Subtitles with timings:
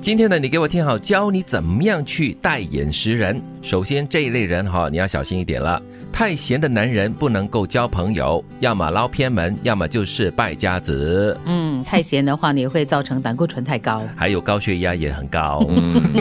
[0.00, 3.38] 今天呢，你给我听好，教你怎么样去带眼识人。
[3.60, 5.80] 首先这一类人哈，你要小心一点了。
[6.12, 11.38] 太闲的男人不能够交朋友，要么捞偏门，要么就是败家子。
[11.44, 14.02] 嗯，太闲的话你，会造成胆固醇太高。
[14.16, 15.64] 还有高血压也很高。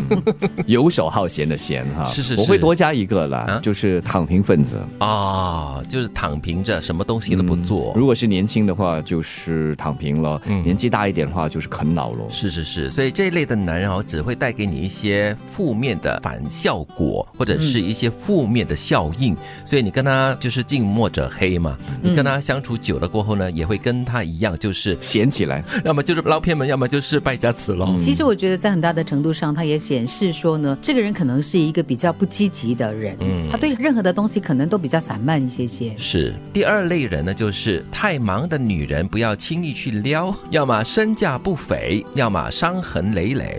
[0.68, 4.78] 游手好闲的闲哈，是是是我会多加一个啦，啊就是躺平分子。
[5.00, 7.94] 啊、就是躺平着，什么东西都不做。
[7.96, 12.30] 如果是年轻的话，就是躺平了；年纪大一点的话，就是啃老了。
[12.30, 19.36] 是是是，所以这一类的男人哦，只会带给你一些负面的反效果，或者是一些负面的效应。
[19.64, 27.96] 所以你跟他就是近墨者黑嘛，你跟他相处久了过后呢，也会跟他一样，就是闲起来，要么就是捞偏门，要么就是败家子喽。
[28.00, 33.16] 其实我觉得在很大的程度上，他也显示说呢，这个人可能是一个比较不积极的人，
[33.52, 35.94] 他对任何的东西可能都比较散漫一些些。
[35.98, 43.59] 是第二类人呢，就是太忙的女人不要轻易去撩，要么身价不菲，要么伤痕累累。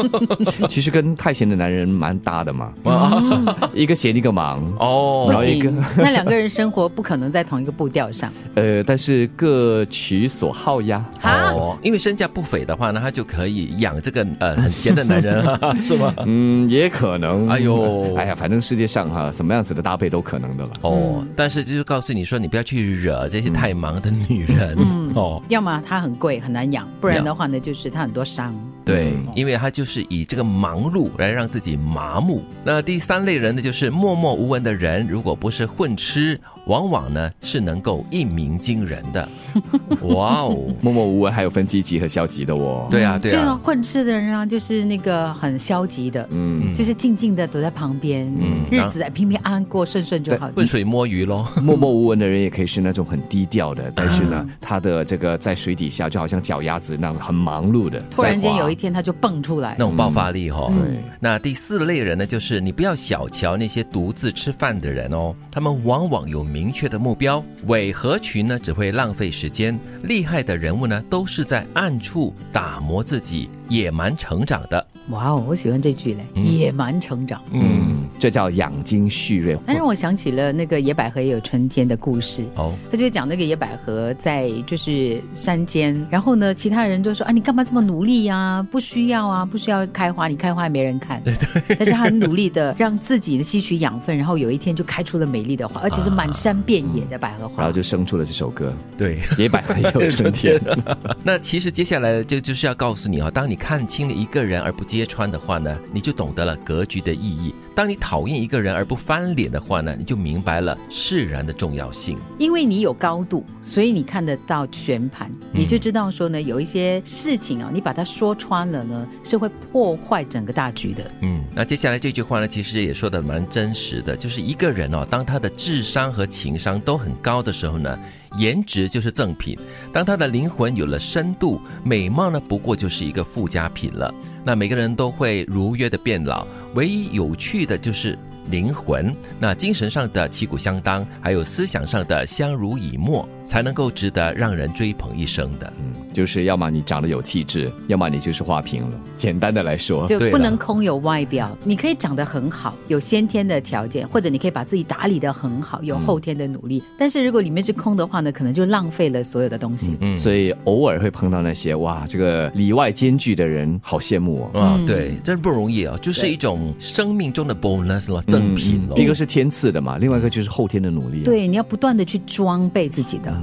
[0.68, 2.72] 其实跟太闲的男人蛮搭的嘛。
[3.74, 8.32] 一个闲一个忙，哦不然后一个行，那两个人生活不可能在同一个步调上。
[8.54, 11.04] 呃，但是各取所好呀。
[11.22, 15.44] 啊，哦，因为身价不菲的话呢，他就可以养这个呃很闲的男人，
[15.78, 16.14] 是吗？
[16.26, 17.48] 嗯，也可能。
[17.48, 20.70] 哎呦哎呀，反正世界上哈，什么样子的搭配都可能的了。
[20.82, 24.76] 哦，但是就是告诉你说，你不要去惹这些太忙的女人、
[25.14, 25.42] 哦。
[25.48, 28.54] 要么他很贵很难养，不然的话呢，就是他很多伤。
[28.84, 32.44] 对，因为他就是以这个忙碌来让自己麻木。
[32.62, 39.28] 那第三类人呢，就是默默无闻的人，如果不是混吃，往往呢是能够一鸣惊人的。
[40.02, 42.86] 哇哦，默默无闻还有分积极和消极的哦。
[42.90, 48.32] 对啊，对这种啊，混吃的人啊，就是那个很消极的，嗯，就是静静的走在旁边，
[48.70, 50.50] 日子平平安安过，顺顺就好。
[50.56, 51.46] 浑水摸鱼喽。
[51.62, 58.00] 默默无闻的人也可以是那种很低调的，但是呢，他的这个在水底下就好像脚丫子那样很忙碌的。
[58.10, 68.56] 突然间有一天他就蹦出来那，种爆发力哈、对那第四类人呢，就是你不要小瞧那些独自吃饭的人哦，他们往往有明确的目标，伪合群呢？
[68.56, 74.86] 只会浪费时间，厉害的人物呢都是在暗处打磨自己，野蛮成长的。
[75.10, 77.42] 哇哦，我喜欢这句嘞，野蛮成长。
[77.52, 79.58] 嗯，这叫养精蓄锐。
[79.66, 82.44] 那让我想起了那个野百合也有春天的故事。
[82.56, 91.22] 哦，他就讲那个野百合在就是山间，然后呢，其他人就说啊，你干嘛这么努力呀、不需要啊，不需要开花，你开花也没人看。
[91.24, 91.76] 对对。
[91.76, 97.56] 但是他很努力的让自己的吸取养分，然后有一天就开出了美丽的花，而且是满山遍野的百合花。
[97.58, 99.18] 然后就生出了这首歌对。
[99.38, 100.58] 《野百合也有春天》。
[101.22, 112.18] 那其实接下来就就是要告诉你啊、当你看清了一个人而不揭穿的话呢，你就懂得了格局的意义；当你讨厌一个人而不翻脸的话呢，你就明白了释然的重要性。
[112.38, 121.10] 因为你有高度，所以你看得到全盘，你就知道说呢，有一些事情啊，你把它说穿了呢，是会破坏整个大局的。
[121.22, 127.98] 嗯，那接下来这句话呢，其实也说的蛮真实的，就是一个人哦，当他的智商和情商都很高的时候呢，
[128.38, 129.56] 颜值就是赠品；
[129.92, 134.12] 当他的灵魂有了深度，美貌呢不过就是一个附加品了。
[134.44, 138.18] 那每个人都会如约的变老，唯一有趣的就是。
[138.50, 145.72] 灵魂，那精神上的旗鼓相当，还有思想上的相濡以沫，才能够值得让人追捧一生的。
[145.78, 149.00] 嗯就是要么你长得有气质，要么你就是花瓶了。
[149.16, 156.80] 简单的来说，就不能空有外表，你可以长得很好，有先天的条件，或者你可以把自己打理的很好，有后天的努力。
[156.96, 159.96] 但是如果里面是空的话呢，可能就浪费了所有的东西。
[160.02, 164.60] 嗯所以偶尔会碰到那些哇，这个里外兼具的人，好羡慕哦。
[164.60, 168.96] 啊、对，真不容易啊，就是一种生命中的 bonus 了，赠品咯。
[168.96, 173.33] 一个是天赐的嘛，另外一个就是后天的努力。，对，你要不断的去装备自己的。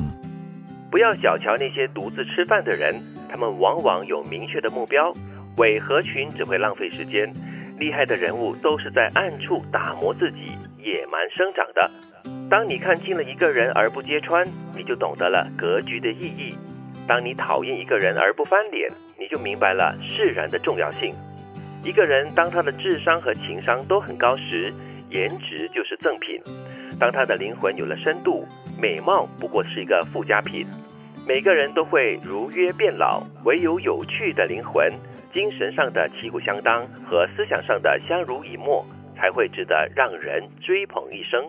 [0.92, 5.14] 不要小瞧那些独自吃饭的人，他们往往有明确的目标，
[5.58, 7.32] 伪合群只会浪费时间。
[7.80, 11.90] 厉害的人物都是在暗处打磨自己，野蛮生长的。
[12.50, 16.56] 当你看清了一个人而不揭穿，你就懂得了格局的意义；
[17.08, 18.88] 当你讨厌一个人而不翻脸，
[19.18, 21.16] 你就明白了释然的重要性。
[21.84, 24.72] 一个人当他的智商和情商都很高时，
[25.10, 26.40] 颜值就是赠品；
[27.00, 28.46] 当他的灵魂有了深度，
[28.82, 30.66] 美貌不过是一个附加品。
[31.28, 34.92] 每个人都会如约变老，唯有有趣的灵魂、
[35.32, 38.84] 精神上的旗鼓相当和思想上的相濡以沫，
[39.16, 41.46] 才会值得让人追捧一生。